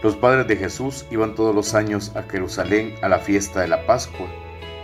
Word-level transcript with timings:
Los 0.00 0.14
padres 0.14 0.46
de 0.46 0.56
Jesús 0.56 1.06
iban 1.10 1.34
todos 1.34 1.52
los 1.52 1.74
años 1.74 2.12
a 2.14 2.22
Jerusalén 2.22 2.94
a 3.02 3.08
la 3.08 3.18
fiesta 3.18 3.62
de 3.62 3.68
la 3.68 3.84
Pascua. 3.84 4.28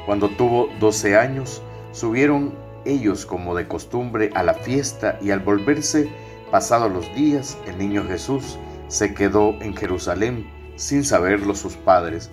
Cuando 0.06 0.29
tuvo 0.29 0.69
doce 0.80 1.17
años, 1.17 1.62
subieron 1.92 2.53
ellos 2.85 3.24
como 3.24 3.54
de 3.54 3.69
costumbre 3.69 4.30
a 4.35 4.42
la 4.42 4.54
fiesta 4.54 5.16
y 5.22 5.30
al 5.30 5.38
volverse 5.38 6.11
pasados 6.51 6.92
los 6.92 7.15
días, 7.15 7.56
el 7.66 7.79
niño 7.79 8.04
Jesús 8.08 8.58
se 8.88 9.15
quedó 9.15 9.54
en 9.61 9.76
Jerusalén 9.76 10.51
sin 10.74 11.04
saberlo 11.04 11.54
sus 11.54 11.76
padres, 11.76 12.31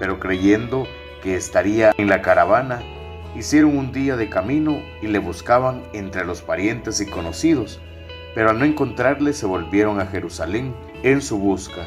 pero 0.00 0.18
creyendo 0.18 0.88
que 1.22 1.36
estaría 1.36 1.92
en 1.98 2.08
la 2.08 2.20
caravana, 2.20 2.82
hicieron 3.36 3.78
un 3.78 3.92
día 3.92 4.16
de 4.16 4.28
camino 4.28 4.82
y 5.02 5.06
le 5.06 5.20
buscaban 5.20 5.84
entre 5.92 6.24
los 6.24 6.42
parientes 6.42 7.00
y 7.00 7.06
conocidos, 7.06 7.80
pero 8.34 8.50
al 8.50 8.58
no 8.58 8.64
encontrarle 8.64 9.32
se 9.32 9.46
volvieron 9.46 10.00
a 10.00 10.06
Jerusalén 10.06 10.74
en 11.04 11.22
su 11.22 11.38
busca. 11.38 11.86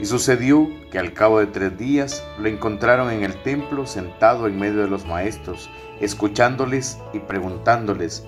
Y 0.00 0.06
sucedió 0.06 0.68
que 0.90 0.98
al 0.98 1.12
cabo 1.12 1.40
de 1.40 1.46
tres 1.46 1.76
días 1.76 2.24
lo 2.38 2.48
encontraron 2.48 3.10
en 3.10 3.22
el 3.22 3.34
templo 3.42 3.86
sentado 3.86 4.46
en 4.46 4.58
medio 4.58 4.80
de 4.82 4.88
los 4.88 5.04
maestros, 5.04 5.68
escuchándoles 6.00 6.98
y 7.12 7.18
preguntándoles. 7.18 8.24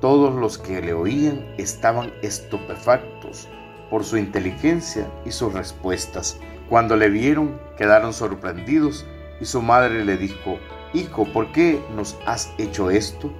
Todos 0.00 0.32
los 0.34 0.58
que 0.58 0.80
le 0.80 0.92
oían 0.92 1.44
estaban 1.58 2.12
estupefactos 2.22 3.48
por 3.90 4.04
su 4.04 4.16
inteligencia 4.16 5.10
y 5.24 5.32
sus 5.32 5.52
respuestas. 5.52 6.38
Cuando 6.68 6.96
le 6.96 7.08
vieron, 7.08 7.58
quedaron 7.76 8.12
sorprendidos 8.12 9.04
y 9.40 9.44
su 9.44 9.60
madre 9.60 10.04
le 10.04 10.16
dijo, 10.16 10.58
Hijo, 10.94 11.24
¿por 11.32 11.50
qué 11.50 11.82
nos 11.96 12.16
has 12.26 12.52
hecho 12.58 12.90
esto? 12.90 13.32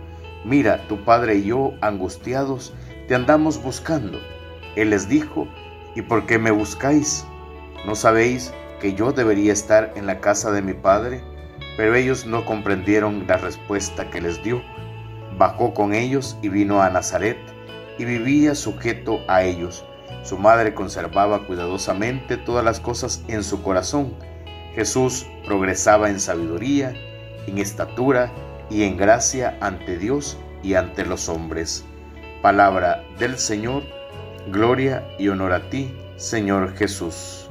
Mira, 0.45 0.87
tu 0.89 1.05
padre 1.05 1.37
y 1.37 1.45
yo, 1.45 1.75
angustiados, 1.81 2.75
te 3.07 3.15
andamos 3.15 3.63
buscando. 3.63 4.19
Él 4.77 4.91
les 4.91 5.09
dijo, 5.09 5.47
¿y 5.95 6.03
por 6.03 6.27
qué 6.27 6.39
me 6.39 6.51
buscáis? 6.51 7.25
¿No 7.84 7.95
sabéis 7.95 8.53
que 8.81 8.95
yo 8.95 9.12
debería 9.12 9.53
estar 9.53 9.93
en 9.97 10.07
la 10.07 10.21
casa 10.21 10.51
de 10.51 10.62
mi 10.62 10.75
padre? 10.75 11.23
Pero 11.77 11.95
ellos 11.95 12.27
no 12.27 12.45
comprendieron 12.45 13.27
la 13.27 13.37
respuesta 13.37 14.11
que 14.11 14.20
les 14.20 14.43
dio. 14.43 14.62
Bajó 15.39 15.75
con 15.75 15.95
ellos 15.95 16.37
y 16.43 16.48
vino 16.48 16.83
a 16.83 16.91
Nazaret 16.91 17.39
y 17.98 18.05
vivía 18.05 18.55
sujeto 18.55 19.20
a 19.29 19.43
ellos. 19.43 19.85
Su 20.23 20.39
madre 20.39 20.75
conservaba 20.75 21.47
cuidadosamente 21.47 22.37
todas 22.37 22.65
las 22.65 22.81
cosas 22.81 23.23
en 23.29 23.45
su 23.45 23.62
corazón. 23.62 24.15
Jesús 24.75 25.27
progresaba 25.47 26.11
en 26.11 26.20
sabiduría, 26.20 26.95
en 27.47 27.59
estatura 27.59 28.31
y 28.70 28.83
en 28.83 28.97
gracia 28.97 29.57
ante 29.61 29.98
Dios 29.98 30.37
y 30.63 30.75
ante 30.75 31.07
los 31.07 31.29
hombres. 31.29 31.85
Palabra 32.42 33.05
del 33.19 33.39
Señor, 33.39 33.83
gloria 34.51 35.09
y 35.19 35.29
honor 35.29 35.53
a 35.53 35.70
ti, 35.70 35.97
Señor 36.17 36.77
Jesús. 36.77 37.48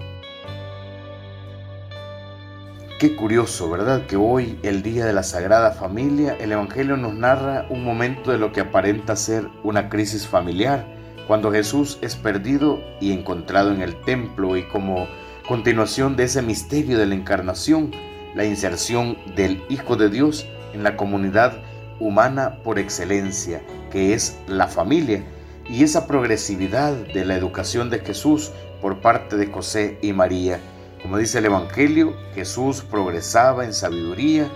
Qué 3.00 3.16
curioso, 3.16 3.70
¿verdad? 3.70 4.08
Que 4.08 4.16
hoy, 4.16 4.58
el 4.64 4.82
día 4.82 5.06
de 5.06 5.14
la 5.14 5.22
Sagrada 5.22 5.70
Familia, 5.70 6.36
el 6.40 6.52
Evangelio 6.52 6.98
nos 6.98 7.14
narra 7.14 7.68
un 7.70 7.84
momento 7.84 8.32
de 8.32 8.40
lo 8.40 8.52
que 8.52 8.62
aparenta 8.62 9.16
ser 9.16 9.48
una 9.64 9.88
crisis 9.88 10.26
familiar, 10.26 10.84
cuando 11.28 11.52
Jesús 11.52 12.00
es 12.02 12.16
perdido 12.16 12.82
y 13.00 13.12
encontrado 13.12 13.72
en 13.72 13.84
el 13.84 14.02
templo 14.02 14.58
y 14.58 14.68
como 14.70 15.08
continuación 15.48 16.16
de 16.16 16.24
ese 16.24 16.42
misterio 16.42 16.98
de 16.98 17.06
la 17.06 17.14
encarnación, 17.14 17.92
la 18.34 18.46
inserción 18.46 19.16
del 19.36 19.64
Hijo 19.70 19.96
de 19.96 20.10
Dios 20.10 20.48
en 20.74 20.82
la 20.82 20.98
comunidad 20.98 21.54
humana 22.00 22.64
por 22.64 22.80
excelencia, 22.80 23.62
que 23.92 24.16
es 24.16 24.40
la 24.48 24.66
familia, 24.66 25.24
y 25.70 25.84
esa 25.84 26.08
progresividad 26.08 26.94
de 26.94 27.26
la 27.26 27.36
educación 27.36 27.92
de 27.92 28.00
Jesús 28.00 28.50
por 28.82 29.02
parte 29.02 29.38
de 29.38 29.46
José 29.46 30.00
y 30.02 30.14
María 30.14 30.60
como 31.08 31.20
dice 31.20 31.38
el 31.38 31.46
Evangelio, 31.46 32.18
Jesús 32.36 32.82
progresaba 32.82 33.64
en 33.64 33.72
sabiduría, 33.72 34.50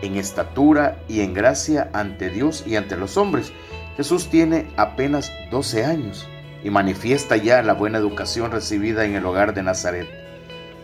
en 0.00 0.16
estatura 0.16 0.96
y 1.06 1.20
en 1.20 1.34
gracia 1.34 1.90
ante 1.92 2.30
Dios 2.30 2.64
y 2.66 2.76
ante 2.76 2.96
los 2.96 3.18
hombres. 3.18 3.52
Jesús 3.98 4.30
tiene 4.30 4.70
apenas 4.78 5.30
12 5.50 5.84
años 5.84 6.26
y 6.64 6.70
manifiesta 6.70 7.36
ya 7.36 7.62
la 7.62 7.74
buena 7.74 7.98
educación 7.98 8.50
recibida 8.50 9.04
en 9.04 9.16
el 9.16 9.26
hogar 9.26 9.52
de 9.52 9.62
Nazaret. 9.62 10.08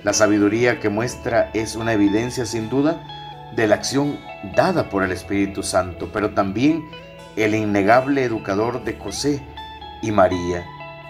La 0.03 0.13
sabiduría 0.13 0.79
que 0.79 0.91
muestra 0.91 1.51
es 1.55 1.75
una 1.75 1.95
evidencia 1.95 2.45
sin 2.45 2.69
duda 2.69 3.03
de 3.57 3.67
la 3.67 3.77
acción 3.77 4.21
dada 4.55 4.91
por 4.91 5.03
el 5.05 5.11
Espíritu 5.11 5.63
Santo, 5.63 6.11
pero 6.13 6.35
también 6.35 6.85
el 7.37 7.55
innegable 7.55 8.25
educador 8.25 8.85
de 8.85 8.99
José 8.99 9.43
y 10.03 10.13
María. 10.13 10.67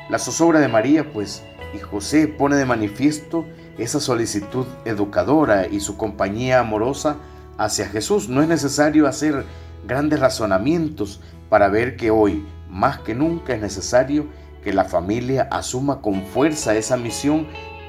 La 0.09 0.21
zozobra 0.21 0.61
de 0.61 0.69
María, 0.69 1.13
pues, 1.13 1.43
y 1.75 1.81
José 1.81 2.29
pone 2.29 2.57
de 2.57 2.65
manifiesto 2.65 3.45
esa 3.79 3.99
solicitud 4.01 4.67
educadora 4.85 5.67
y 5.67 5.81
su 5.81 5.97
compañía 5.97 6.61
amorosa 6.61 7.17
hacia 7.59 7.89
Jesús. 7.89 8.29
No 8.29 8.43
es 8.43 8.49
necesario 8.49 9.09
hacer 9.09 9.45
grandes 9.87 10.21
razonamientos 10.21 11.21
para 11.49 11.69
ver 11.69 11.97
que 11.97 12.11
hoy, 12.11 12.47
más 12.71 12.99
que 13.01 13.15
nunca, 13.15 13.55
es 13.55 13.61
necesario 13.61 14.27
que 14.63 14.73
la 14.73 14.85
familia 14.85 15.49
asuma 15.51 16.01
con 16.01 16.25
fuerza 16.25 16.75
esa 16.77 16.97
misión 16.97 17.47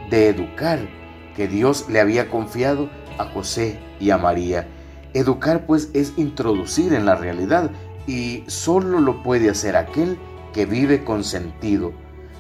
de 0.10 0.30
educar 0.30 0.80
que 1.36 1.48
Dios 1.48 1.86
le 1.90 2.00
había 2.00 2.30
confiado 2.30 2.90
a 3.18 3.26
José 3.26 3.80
y 4.00 4.10
a 4.10 4.18
María. 4.18 4.68
Educar 5.14 5.66
pues 5.66 5.90
es 5.94 6.14
introducir 6.18 6.94
en 6.94 7.06
la 7.06 7.16
realidad 7.16 7.72
y 8.08 8.44
solo 8.48 9.00
lo 9.00 9.24
puede 9.24 9.50
hacer 9.50 9.78
aquel 9.78 10.18
que 10.54 10.66
vive 10.66 11.04
con 11.04 11.24
sentido 11.24 11.94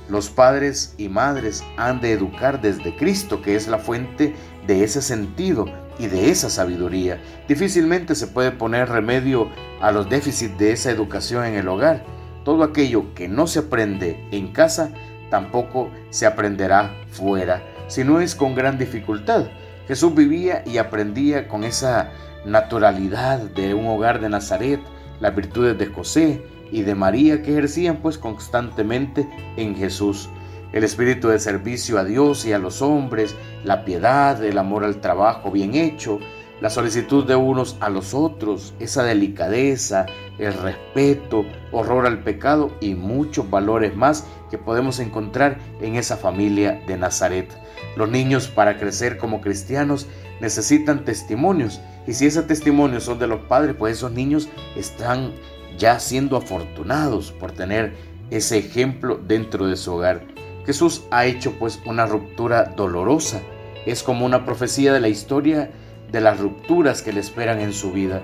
los 0.09 0.29
padres 0.29 0.93
y 0.97 1.09
madres 1.09 1.63
han 1.77 1.99
de 2.01 2.11
educar 2.11 2.61
desde 2.61 2.95
Cristo, 2.95 3.41
que 3.41 3.55
es 3.55 3.67
la 3.67 3.79
fuente 3.79 4.35
de 4.67 4.83
ese 4.83 5.01
sentido 5.01 5.66
y 5.97 6.07
de 6.07 6.29
esa 6.29 6.49
sabiduría. 6.49 7.21
Difícilmente 7.47 8.16
se 8.16 8.27
puede 8.27 8.51
poner 8.51 8.89
remedio 8.89 9.49
a 9.81 9.91
los 9.91 10.09
déficits 10.09 10.57
de 10.57 10.71
esa 10.71 10.91
educación 10.91 11.45
en 11.45 11.55
el 11.55 11.67
hogar. 11.67 12.03
Todo 12.43 12.63
aquello 12.63 13.13
que 13.16 13.27
no 13.27 13.47
se 13.47 13.59
aprende 13.59 14.27
en 14.31 14.51
casa 14.51 14.91
tampoco 15.29 15.89
se 16.11 16.25
aprenderá 16.25 16.95
fuera, 17.09 17.63
si 17.87 18.03
no 18.03 18.19
es 18.19 18.35
con 18.35 18.55
gran 18.55 18.77
dificultad. 18.77 19.47
Jesús 19.87 20.13
vivía 20.16 20.63
y 20.66 20.77
aprendía 20.77 21.47
con 21.47 21.63
esa 21.63 22.11
naturalidad 22.45 23.39
de 23.39 23.73
un 23.73 23.87
hogar 23.87 24.22
de 24.22 24.29
Nazaret, 24.29 24.79
las 25.19 25.35
virtudes 25.35 25.77
de 25.77 25.87
José, 25.87 26.43
y 26.72 26.81
de 26.81 26.96
María 26.96 27.42
que 27.42 27.52
ejercían 27.52 27.98
pues 27.98 28.18
constantemente 28.18 29.28
en 29.58 29.76
Jesús. 29.76 30.30
El 30.74 30.84
espíritu 30.84 31.30
de 31.30 31.40
servicio 31.40 31.98
a 31.98 32.03
Dios 32.03 32.46
y 32.46 32.53
a 32.53 32.59
los 32.59 32.81
hombres, 32.81 33.36
la 33.64 33.86
piedad, 33.86 34.44
el 34.44 34.58
amor 34.58 34.84
al 34.84 35.00
trabajo 35.00 35.52
bien 35.52 35.76
hecho, 35.76 36.20
la 36.62 36.70
solicitud 36.70 37.26
de 37.26 37.36
unos 37.36 37.78
a 37.80 37.90
los 37.90 38.14
otros, 38.14 38.74
esa 38.80 39.03
delicadeza, 39.03 40.06
el 40.38 40.53
respeto, 40.53 41.46
horror 41.72 42.06
al 42.06 42.24
pecado 42.24 42.72
y 42.80 42.96
muchos 42.96 43.50
valores 43.50 43.96
más 43.96 44.26
que 44.50 44.58
podemos 44.58 45.00
encontrar 45.00 45.58
en 45.82 45.96
esa 45.96 46.18
familia 46.18 46.82
de 46.88 46.97
Nazaret. 46.97 47.50
Los 47.97 48.09
niños 48.09 48.47
para 48.47 48.78
crecer 48.78 49.18
como 49.18 49.42
cristianos 49.42 50.08
necesitan 50.40 51.06
testimonios 51.06 51.82
y 52.08 52.14
si 52.14 52.26
esos 52.26 52.47
testimonios 52.47 53.03
son 53.03 53.20
de 53.20 53.28
los 53.28 53.42
padres, 53.42 53.76
pues 53.78 53.97
esos 53.97 54.12
niños 54.12 54.47
están 54.76 55.32
ya 55.78 56.00
siendo 56.00 56.38
afortunados 56.38 57.31
por 57.31 57.52
tener 57.52 57.94
ese 58.30 58.58
ejemplo 58.58 59.19
dentro 59.22 59.68
de 59.68 59.78
su 59.78 59.94
hogar. 59.94 60.22
Jesús 60.66 61.03
ha 61.12 61.25
hecho 61.25 61.53
pues 61.59 61.80
una 61.86 62.06
ruptura 62.06 62.74
dolorosa. 62.75 63.41
Es 63.85 64.02
como 64.02 64.25
una 64.25 64.46
profecía 64.46 64.94
de 64.94 65.00
la 65.00 65.09
historia 65.09 65.69
de 66.12 66.22
las 66.22 66.40
rupturas 66.40 67.02
que 67.02 67.14
le 67.14 67.19
esperan 67.19 67.59
en 67.59 67.74
su 67.74 67.91
vida. 67.91 68.22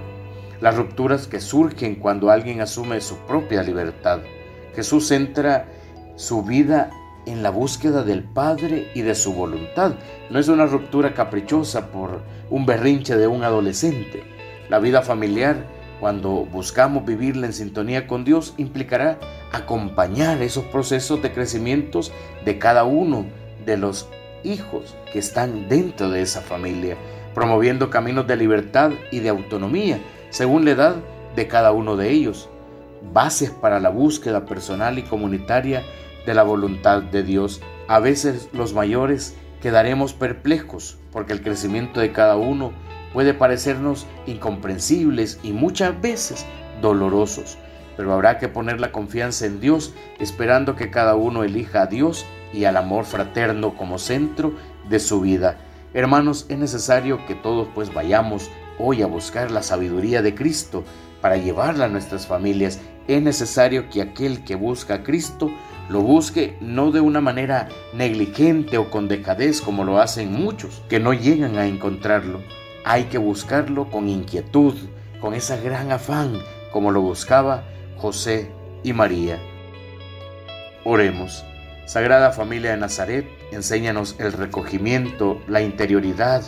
Las 0.59 0.75
rupturas 0.75 1.27
que 1.27 1.39
surgen 1.39 1.95
cuando 1.95 2.31
alguien 2.31 2.61
asume 2.61 3.01
su 3.01 3.17
propia 3.19 3.63
libertad. 3.63 4.19
Jesús 4.75 5.07
centra 5.07 5.67
su 6.15 6.43
vida 6.43 6.89
en 7.25 7.43
la 7.43 7.49
búsqueda 7.51 8.03
del 8.03 8.23
Padre 8.23 8.89
y 8.95 9.01
de 9.01 9.15
su 9.15 9.33
voluntad. 9.33 9.93
No 10.29 10.39
es 10.39 10.47
una 10.47 10.65
ruptura 10.65 11.13
caprichosa 11.13 11.91
por 11.91 12.23
un 12.49 12.65
berrinche 12.65 13.17
de 13.17 13.27
un 13.27 13.43
adolescente. 13.43 14.23
La 14.69 14.79
vida 14.79 15.01
familiar 15.01 15.65
cuando 16.01 16.47
buscamos 16.51 17.05
vivirla 17.05 17.45
en 17.45 17.53
sintonía 17.53 18.07
con 18.07 18.25
Dios, 18.25 18.55
implicará 18.57 19.19
acompañar 19.51 20.41
esos 20.41 20.65
procesos 20.65 21.21
de 21.21 21.31
crecimiento 21.31 22.01
de 22.43 22.57
cada 22.57 22.85
uno 22.85 23.27
de 23.65 23.77
los 23.77 24.09
hijos 24.43 24.95
que 25.13 25.19
están 25.19 25.69
dentro 25.69 26.09
de 26.09 26.23
esa 26.23 26.41
familia, 26.41 26.97
promoviendo 27.35 27.91
caminos 27.91 28.25
de 28.25 28.35
libertad 28.35 28.91
y 29.11 29.19
de 29.19 29.29
autonomía 29.29 29.99
según 30.31 30.65
la 30.65 30.71
edad 30.71 30.95
de 31.35 31.47
cada 31.47 31.71
uno 31.71 31.95
de 31.95 32.09
ellos, 32.09 32.49
bases 33.13 33.51
para 33.51 33.79
la 33.79 33.89
búsqueda 33.89 34.47
personal 34.47 34.97
y 34.97 35.03
comunitaria 35.03 35.83
de 36.25 36.33
la 36.33 36.41
voluntad 36.41 37.03
de 37.03 37.21
Dios. 37.21 37.61
A 37.87 37.99
veces 37.99 38.49
los 38.53 38.73
mayores 38.73 39.35
quedaremos 39.61 40.13
perplejos 40.13 40.97
porque 41.11 41.33
el 41.33 41.43
crecimiento 41.43 41.99
de 41.99 42.11
cada 42.11 42.37
uno 42.37 42.71
puede 43.13 43.33
parecernos 43.33 44.05
incomprensibles 44.25 45.39
y 45.43 45.51
muchas 45.51 45.99
veces 46.01 46.45
dolorosos. 46.81 47.57
pero 47.97 48.13
habrá 48.13 48.39
que 48.39 48.47
poner 48.47 48.79
la 48.79 48.91
confianza 48.91 49.45
en 49.45 49.59
Dios, 49.59 49.93
esperando 50.17 50.75
que 50.75 50.89
cada 50.89 51.15
uno 51.15 51.43
elija 51.43 51.83
a 51.83 51.87
Dios 51.87 52.25
y 52.53 52.63
al 52.63 52.77
amor 52.77 53.05
fraterno 53.05 53.75
como 53.75 53.99
centro 53.99 54.53
de 54.89 54.99
su 54.99 55.21
vida. 55.21 55.57
Hermanos, 55.93 56.45
es 56.49 56.57
necesario 56.57 57.23
que 57.27 57.35
todos 57.35 57.67
pues 57.75 57.93
vayamos 57.93 58.49
hoy 58.79 59.01
a 59.01 59.07
buscar 59.07 59.51
la 59.51 59.61
sabiduría 59.61 60.21
de 60.21 60.33
Cristo 60.33 60.83
para 61.21 61.37
llevarla 61.37 61.85
a 61.85 61.89
nuestras 61.89 62.25
familias. 62.25 62.79
Es 63.07 63.21
necesario 63.21 63.89
que 63.89 64.01
aquel 64.01 64.43
que 64.45 64.55
busca 64.55 64.95
a 64.95 65.03
Cristo 65.03 65.51
lo 65.89 66.01
busque 66.01 66.57
no 66.61 66.91
de 66.91 67.01
una 67.01 67.19
manera 67.19 67.67
negligente 67.93 68.77
o 68.77 68.89
con 68.89 69.07
dejadez 69.09 69.61
como 69.61 69.83
lo 69.83 69.99
hacen 69.99 70.31
muchos 70.31 70.81
que 70.89 70.99
no 70.99 71.13
llegan 71.13 71.57
a 71.57 71.67
encontrarlo. 71.67 72.39
Hay 72.83 73.05
que 73.05 73.17
buscarlo 73.17 73.89
con 73.89 74.09
inquietud, 74.09 74.75
con 75.19 75.33
esa 75.33 75.57
gran 75.57 75.91
afán 75.91 76.39
como 76.71 76.91
lo 76.91 77.01
buscaba 77.01 77.63
José 77.97 78.49
y 78.83 78.93
María. 78.93 79.37
Oremos. 80.83 81.45
Sagrada 81.85 82.31
familia 82.31 82.71
de 82.71 82.77
Nazaret, 82.77 83.27
enséñanos 83.51 84.15
el 84.17 84.31
recogimiento, 84.31 85.41
la 85.47 85.61
interioridad, 85.61 86.43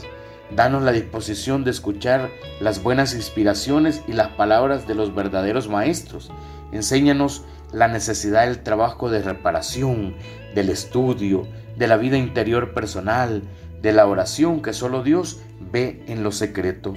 danos 0.56 0.84
la 0.84 0.94
disposición 0.94 1.64
de 1.64 1.72
escuchar 1.72 2.30
las 2.62 2.82
buenas 2.82 3.14
inspiraciones 3.14 4.02
y 4.08 4.14
las 4.14 4.30
palabras 4.30 4.88
de 4.88 4.96
los 4.96 5.14
verdaderos 5.14 5.68
maestros. 5.68 6.32
Enséñanos 6.72 7.44
la 7.74 7.88
necesidad 7.88 8.46
del 8.46 8.64
trabajo 8.64 9.10
de 9.10 9.22
reparación, 9.22 10.16
del 10.56 10.70
estudio, 10.70 11.46
de 11.76 11.88
la 11.88 11.98
vida 11.98 12.18
interior 12.18 12.74
personal, 12.74 13.44
de 13.84 13.92
la 13.92 14.08
oración 14.08 14.62
que 14.62 14.74
solo 14.74 15.04
Dios 15.04 15.42
ve 15.60 16.02
en 16.08 16.24
lo 16.24 16.32
secreto. 16.32 16.96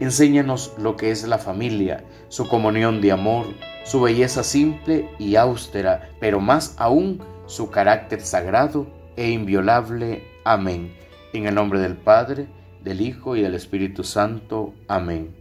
Enséñanos 0.00 0.72
lo 0.78 0.96
que 0.96 1.10
es 1.10 1.26
la 1.26 1.38
familia, 1.38 2.04
su 2.28 2.48
comunión 2.48 3.00
de 3.00 3.10
amor, 3.10 3.46
su 3.84 4.00
belleza 4.00 4.44
simple 4.44 5.10
y 5.18 5.34
austera, 5.34 6.08
pero 6.20 6.40
más 6.40 6.76
aún 6.78 7.20
su 7.46 7.70
carácter 7.70 8.20
sagrado 8.20 8.86
e 9.16 9.30
inviolable. 9.30 10.22
Amén. 10.44 10.94
En 11.32 11.46
el 11.46 11.56
nombre 11.56 11.80
del 11.80 11.96
Padre, 11.96 12.46
del 12.84 13.00
Hijo 13.00 13.34
y 13.34 13.42
del 13.42 13.54
Espíritu 13.54 14.04
Santo. 14.04 14.72
Amén. 14.86 15.37